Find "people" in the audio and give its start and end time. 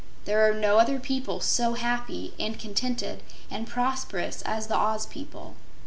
0.99-1.41, 5.05-5.53